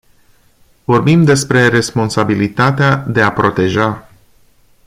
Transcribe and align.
Vorbim 0.85 1.23
despre 1.23 1.67
responsabilitatea 1.67 2.95
de 2.95 3.21
a 3.21 3.31
proteja. 3.33 4.09